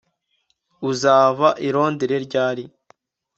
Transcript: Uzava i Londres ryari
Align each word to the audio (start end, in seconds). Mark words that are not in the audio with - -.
Uzava 0.89 1.49
i 1.67 1.67
Londres 1.75 2.21
ryari 2.25 2.63